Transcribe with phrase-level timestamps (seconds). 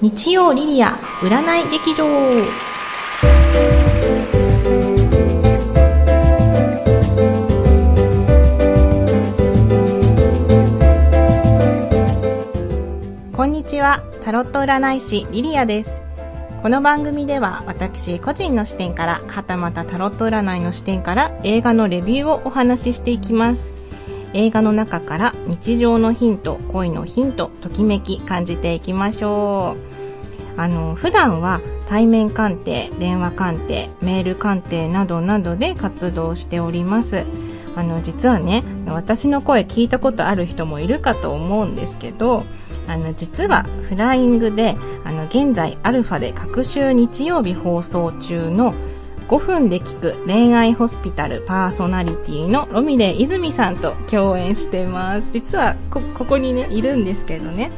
[0.00, 0.90] 日曜リリア
[1.22, 2.06] 占い劇場。
[13.32, 14.04] こんにちは。
[14.22, 16.00] タロット占い師リリアです。
[16.62, 23.66] この番組では私個人の視点からはたまたタロット占いの視点から映画のレビューをお話ししていきます。
[24.34, 29.87] 映画の中から日常のヒント恋のヒントときめき感じていきましょう。
[30.58, 37.24] あの普段は対面鑑定電話鑑定メール鑑定などなどで活動しております
[37.76, 42.42] あの実はね私の声聞いたことある人もいるかと思うんですけど
[42.88, 48.74] あの実はフライングであの現在アルファで各週日曜日放送中の
[49.28, 55.32] 5分で聞く恋愛ホスピタルパーソナリティのロミレイ泉さんと共演してます。
[55.34, 57.70] 実はこ、ここにね、いるんですけどね。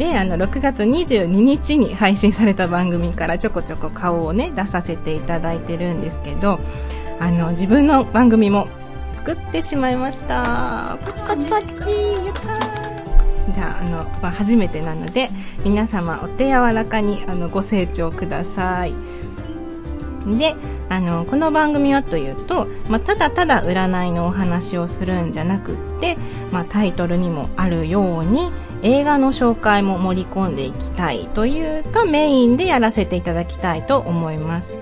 [0.00, 6.58] で、あの、6月22日に配信された番組からちょこちょこ顔をね、出させていただいてるんですけど、
[7.20, 8.66] あの、自分の番組も
[9.12, 10.96] 作ってしまいました。
[11.04, 11.90] パチパチパチ、
[12.24, 12.34] やっ
[13.54, 15.28] たあの、まあ、初めてなので、
[15.64, 18.94] 皆様お手柔らかに、あの、ご清聴ください。
[20.38, 20.56] で、
[20.90, 26.16] あの、この番組はというと、まあ、ただただ占いのお話をするんじゃなくって、
[26.50, 28.50] まあ、タイトルにもあるように、
[28.82, 34.80] 映画の紹介も盛り込んでいきたいというか、メインでやらせていただきたいと思います。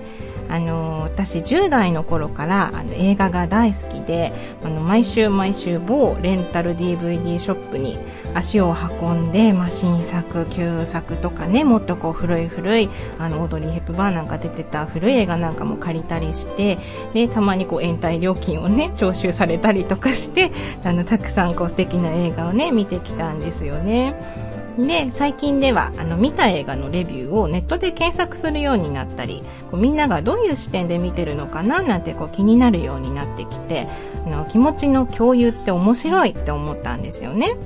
[0.49, 4.33] あの私10代の頃からあの映画が大好きで
[4.63, 7.99] あの毎週毎週某レンタル DVD ショップに
[8.33, 12.89] 足を運んで、まあ、新作旧作とかねもっとこう古い古い
[13.19, 16.79] あのオードリー・ヘップバーンなんか出てた古い映画なんかも借りたりして
[17.13, 20.51] でたまにこう延滞料金をね徴収されたりとかして
[20.83, 24.58] あのたくさんこう素敵な映画をね見てきたんですよね。
[24.87, 33.87] で、最近では、あの、見た映画のレビューをネットで検索するようになったり、こうみんながどういう視点で見てるのかななんてこう気になるようになってきて、
[34.25, 37.57] あの、気持ちの共有って面白いって思ったんですよね。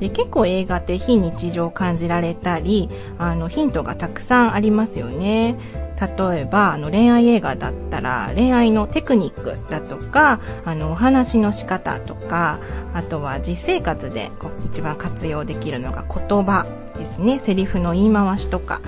[0.00, 5.56] で結構映画って非日常を感じられたりあのヒントがたくさんありますよね
[6.00, 12.58] 例えばあの恋愛映画だったら恋愛のテクニックだとかあのお話の仕方とか
[12.94, 16.66] あとは実生活でこう一番活用できるのが言葉
[16.96, 18.80] ですねセリフの言い回しとか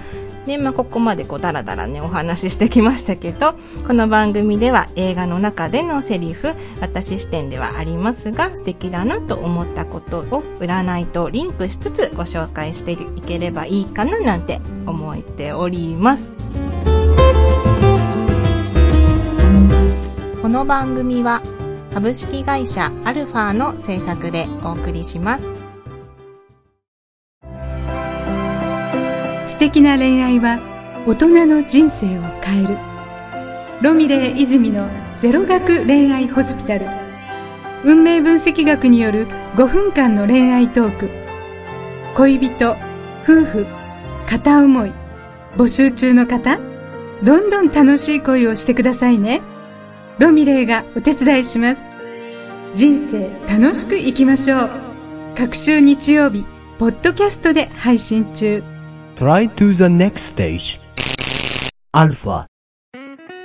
[0.47, 3.55] で、まあ、ここまでこうダラダラねお話ししてきましたけど
[3.87, 16.33] この番組では映画の中でのセリフ私視点ではありますが素敵だなと思ったことを占いとリンクしつつご紹介していければいいかななんて思っております。
[20.53, 21.41] の番組は
[21.95, 25.45] 株式会社アルファの制作でお送りします。
[29.47, 30.61] 素敵な恋愛は
[31.07, 32.77] 大人の人生を変える。
[33.83, 34.87] ロミレー泉の
[35.21, 36.87] ゼロ学恋愛ホスピタル。
[37.83, 39.27] 運命分析学による
[39.57, 41.09] 5分間の恋愛トーク。
[42.15, 42.77] 恋人、
[43.23, 43.67] 夫婦、
[44.29, 44.93] 片思い。
[45.57, 46.59] 募集中の方、
[47.23, 49.41] どんどん楽しい恋をしてくださいね。
[50.19, 51.81] ロミレイがお手伝いします。
[52.75, 54.71] 人生楽しく生きましょう。
[55.37, 56.45] 各週日曜日、
[56.79, 58.63] ポッドキャストで配信中。
[59.17, 60.81] Try to the next stage.
[61.93, 62.47] アルファ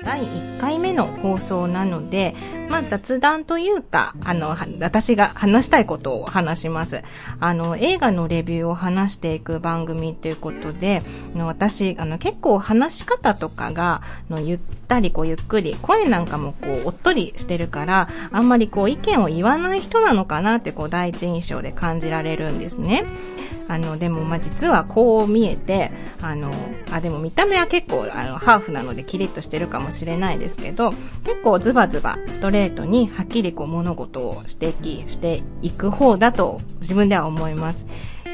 [0.03, 2.35] 第1回目の放送なので、
[2.69, 7.01] まあ雑談というか、あの、私が話したいことを話します。
[7.40, 11.03] あの、映画のレビューを話していく番組っていうことで、
[11.35, 23.06] 私、あの、結構話し方とかが、のゆったりこうゆっくり、声なんかもこうおっとりしてるから、あんまりこう意見を言わない人なのかなってこう第一印象で感じられるんですね。
[23.69, 25.91] あの、でも、ま、実はこう見えて、
[26.22, 26.51] あの、
[26.90, 30.91] あ、でも見た目は結構、あの、ハーフなのでキリッとしてるかもしれないですですけど、
[31.25, 37.85] 結構ズバズバ、ストレートに、はっきりこう物事を指摘していく方だと、自分では思います。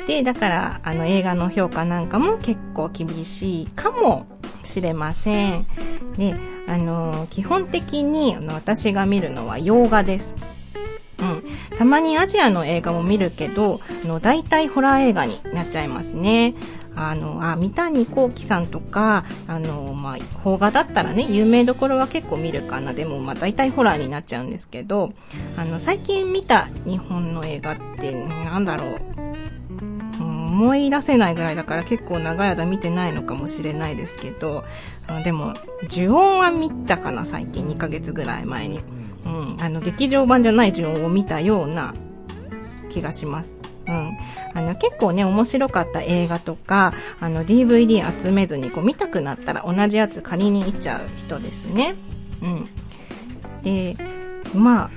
[0.07, 4.27] で、だから、あの、映画の評価なんかも結構厳しいかも
[4.63, 5.65] しれません。
[6.17, 6.35] で、
[6.67, 10.35] あの、基本的に、あの、私が見るのは洋画です。
[11.19, 11.77] うん。
[11.77, 16.53] たまにアジアの映画も見るけど、あの、大体ホラー映画になっちゃいますね。
[16.95, 22.93] あの、あ、三谷幸喜さんとか、あの、まあ、邦画だったらね、有名どころは結構見るかな。
[22.93, 25.13] でも、まあ、大体ホラーになっちゃうんですけど、
[25.57, 29.13] あの、最近見た日本の映画って、なんだろう。
[30.53, 34.63] 思い出せないぐらいだから結構長い間見てないのかもしれないですけど、
[35.23, 35.53] でも、
[35.89, 38.81] 呪音は見たかな、最近2ヶ月ぐらい前に。
[39.25, 41.95] うん、あの、劇場版じゃない呪音を見たような
[42.89, 43.62] 気がします。
[43.87, 44.17] うん。
[44.53, 51.95] あの、結構ね、面白かった映画とか、あの、DVD 集めずにこう見たくなったら同じやつ借りに行っちゃう人ですね。
[52.41, 52.69] うん。
[53.63, 53.97] で、
[54.53, 54.89] まあ、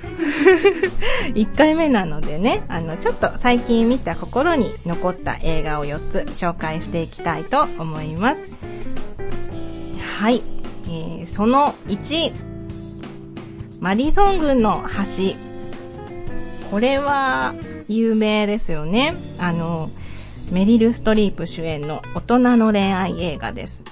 [1.33, 8.51] 1回目なのでね、あの、ちょっと最近見た心に残った映画を4つ紹介していきたいと思います。
[10.19, 10.43] はい。
[10.87, 12.33] えー、その1、
[13.81, 15.35] マディソン軍の橋。
[16.71, 17.53] これは
[17.87, 19.15] 有名ですよね。
[19.37, 19.89] あの、
[20.51, 23.83] メリル・ストリープ主演の大人の恋愛映画です。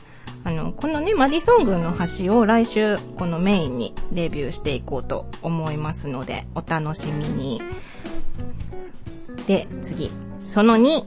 [0.43, 7.61] あの、このね、マディソン軍の橋を来週、このメインにレビューしていこうと思いますので、お楽しみに。
[9.47, 10.11] で、次。
[10.47, 11.03] その2。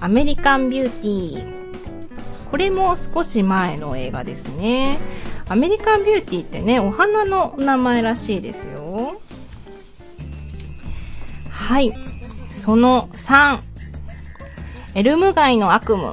[0.00, 1.56] アメリカンビューティー。
[2.50, 4.98] これも少し前の映画ですね。
[5.48, 8.95] アメリカンビューティーってね、お花の名前らしいですよ。
[11.66, 11.92] はい。
[12.52, 13.58] その3。
[14.94, 16.12] エルム街の悪夢。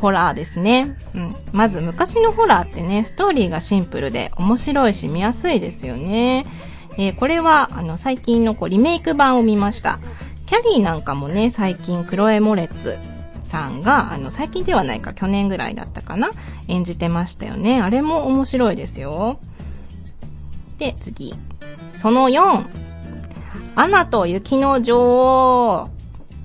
[0.00, 0.96] ホラーですね。
[1.14, 1.36] うん。
[1.52, 6.44] まず昔のホラーってね、ストーリーがシンプルで面白いし見やすいですよね。
[6.98, 10.00] えー、これは、あの、最近のこうリメイク版を見ました。
[10.46, 12.98] キャリーなんかもね、最近クロエ・モレッツ
[13.44, 16.30] さんが、あの、最近ではないか、去年ぐらいだったかな
[16.66, 17.80] 演じてましたよね。
[17.80, 19.38] あれも面白いですよ。
[20.76, 21.36] で、次。
[21.94, 22.87] その4。
[23.78, 25.88] アナと雪の女王。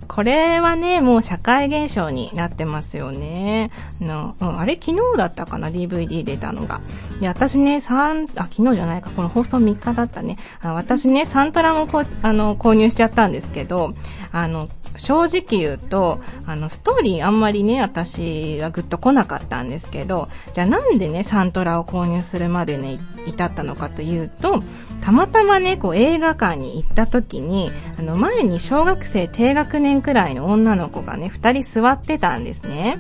[0.08, 3.72] これはね、もう社会現象になってますよね。
[4.00, 6.82] の、うん、あれ昨日だったかな ?DVD 出たのが。
[7.20, 10.38] で、私ね、3、あ、昨日じゃないか、この放送3日だったね。
[10.62, 13.94] あ私ね、サントラもこあの、購入しちゃったんですけど、
[14.32, 24.64] あの、正直言うと、あの、ストーリーあんまりね、私はぐっと来なかったんですけど、じゃあなんでね、サントラを購入するまでね、至ったのかというと、
[25.02, 32.98] たまたまね、こう映画館に行った時に、あの、前に小学生低学年くらいの女の子がね、二人座ってたんですね。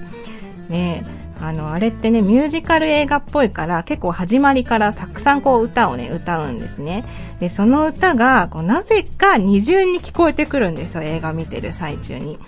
[0.70, 1.04] で、
[1.42, 7.04] あの、あれってね、ミュージカル映画っぽいから、結構始まりからたくさんこう歌をね、歌うんですね。
[7.40, 12.40] で、その歌が、こう、なぜか二重に聞こえてくるんですよ、映画見てる最中に。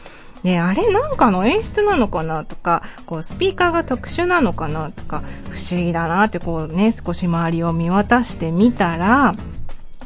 [0.43, 9.35] で、あれなんかの演出なのかなとか、こう、スピーカーが特殊なのかなとか、不思議だなってこうね、少し周りを見渡してみたら、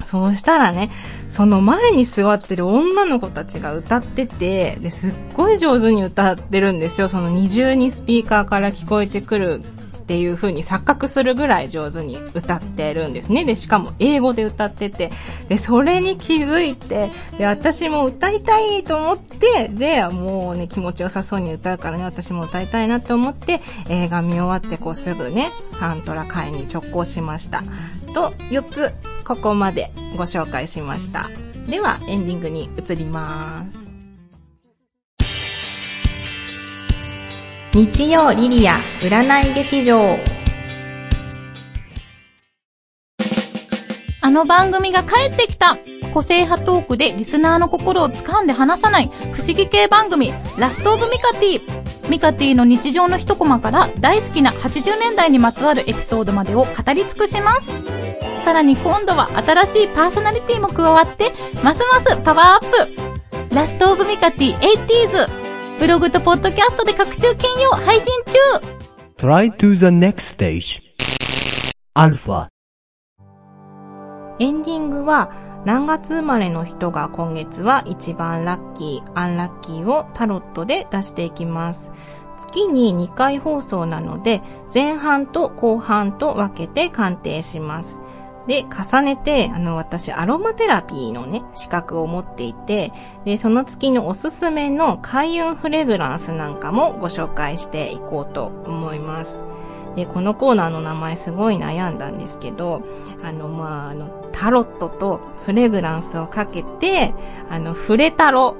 [0.09, 0.89] そうしたらね、
[1.29, 7.09] その前に座ってる女の子たちが歌ってて、で、すっごい上手に歌ってるんですよ。
[7.09, 9.61] その二重にスピーカーから聞こえてくる
[10.09, 13.45] っていう風に錯覚するぐらい上手に歌ってるんですね。
[13.45, 15.11] で、しかも英語で歌ってて、
[15.47, 27.63] で、それに気づいて、で、私も歌いたいと思って、で、もうね、気持ちよさそうに歌うからね、私も歌いたいなって思って、映画見終わってこうすぐね、サントラ会に直行しました。
[28.13, 28.93] と、4つ、
[29.25, 31.29] ここまでご紹介しました。
[31.67, 33.89] では、エンディングに移ります。
[37.71, 40.17] 日曜リリア占い劇場
[44.21, 45.77] あの番組が帰ってきた
[46.11, 57.98] 個性派トークでリスナーの心を掴んで離さない不思議系番組ラストオブミカティミカティの日常の一コマから大好きな80年代にまつわるエピソードまでを語り尽くします。
[58.49, 61.31] さらに今度は新しいパーソナリティも加わって
[61.63, 68.39] ますますパワーアップラストオブミカティ 80s ブログとポッドキャストで隔週金曜配信中
[69.19, 70.81] !Try to the next stage.
[71.93, 72.47] アルファ
[74.39, 75.31] エンディングは
[75.63, 81.91] 何月生まれの人が今月は一番ラッキー、アンラッキーをタロットで出していきます。
[82.35, 84.41] 月に2回放送なので
[84.73, 87.99] 前半と後半と分けて鑑定します。
[88.49, 92.91] で、重ねて、あの、私、アロマテラピーのね、資格を持っていて、
[93.23, 99.39] で、その月のおすすめの開運フレグランスなんかもご紹介していこうと思います。
[99.95, 102.81] で、このコーナーの名前すごい悩んだんですけど、
[103.23, 107.13] あの、まあ、あの、タロットとフレグランスをかけて、
[107.51, 108.55] あの、フレタロ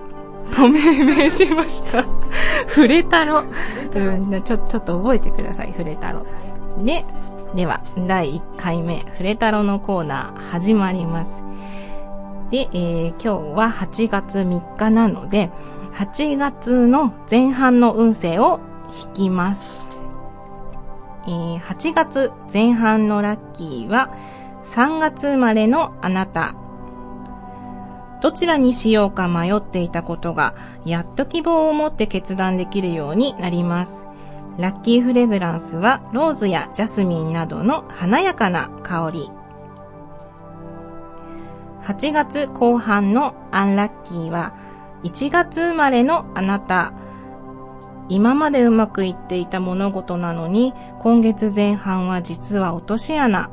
[0.55, 2.05] と命名しました。
[2.67, 3.43] フレタロ。
[3.95, 6.27] うん、ちょ、ちょっと覚えてください、フレタロ。
[6.77, 7.05] で、
[7.55, 11.43] では、第1回目、フレタロのコーナー始まります。
[12.51, 15.49] で、えー、今日は8月3日なので、
[15.95, 18.59] 8月の前半の運勢を
[19.07, 19.81] 引きます。
[21.25, 24.13] えー、8月前半のラッキーは、
[24.65, 26.53] 3月生まれのあなた。
[28.21, 30.53] どちらにしようか迷っていたことが、
[30.85, 34.08] やっと希望を持って決断できるようになります。
[34.59, 39.31] ラッキーフレグランスはローズやジャスミンなどの華やかな香り。
[41.83, 44.53] 8月後半のアンラッキーは
[45.03, 46.91] 1月生まれのあなた。
[48.09, 53.49] 今までうまくいっていた物事なのに、今月前半は実は落とし穴。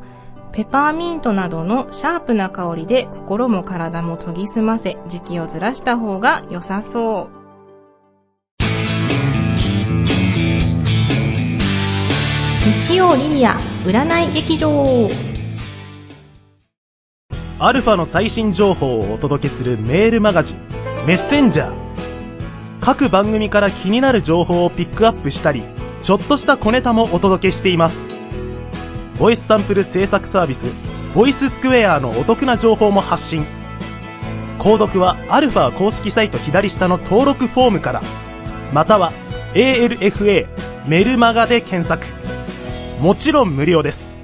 [0.50, 7.35] ペパーミントなどのシャープな香りで心も体も研ぎ澄ませ、時期をずらした方が良さそう。
[12.66, 13.52] 日曜リリア
[13.84, 15.08] 占い劇場
[17.60, 20.58] アルファの最新情報をお届けするメールマガジン、
[21.06, 21.74] メッセンジャー。
[22.80, 25.62] 各番組から気になる情報をピックアップしたり、
[26.02, 28.04] ちょっとした小ネタもお届けしています。
[29.20, 30.66] ボイスサンプル制作サービス、
[31.14, 33.46] ボイススクエアのお得な情報も発信。
[34.58, 38.02] 購読はアルファ公式サイト左下の登録フォームから、
[38.72, 39.12] または
[39.54, 40.48] ALFA
[40.88, 42.25] メルマガで検索。
[43.00, 44.14] もちろん無料です。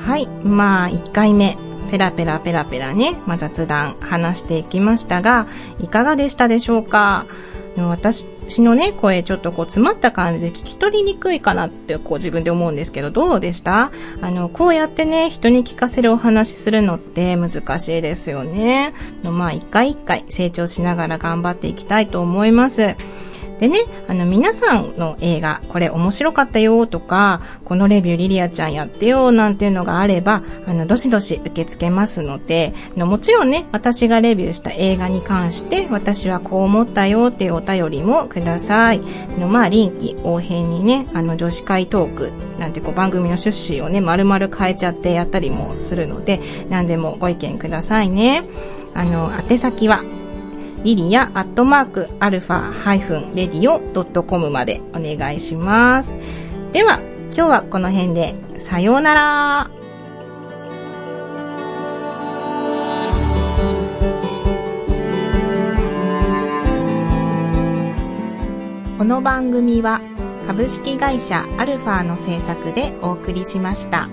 [0.00, 0.26] はい。
[0.44, 1.56] まあ、1回目、
[1.90, 5.46] ペラペラペラペラね、まあ、雑談話していきましたが、
[5.80, 7.26] いかがでしたでしょうか？
[7.76, 13.92] 私私のね、声ちょっとこう詰まった感じで聞き取りにくいかなってこう自分で思うんですけど、どうでした？
[14.22, 18.94] あの、こうやってね、人に聞かせるお話するのって難しいですよね。
[19.22, 22.96] まあ、一回一回成長しながら頑張っていきたいと思います。
[23.58, 39.00] でね、あの皆さんの映画、これ面白かったよとか、このレビューリリアちゃんやってよなんていうのがあれば、あの、どしどし受け付けますので、のもちろんね、私がレビューした映画に関して、私はこう思ったよっていうお便りもください。
[39.38, 48.44] のまあ、臨機応変にね、あの、女子会トークなんてこう番組の趣旨をね、丸々変えちゃってやったりもするので、何でもご意見くださいね。
[48.94, 50.02] あの、宛先は、
[50.84, 56.16] リリアアットマークアルファハイフンレディオドットコムまでお願いします。
[56.72, 57.00] では、
[57.34, 59.70] 今日はこの辺で、さようなら。
[68.98, 70.00] この番組は
[70.46, 74.08] 株式会社アルファの制作でお送りしました。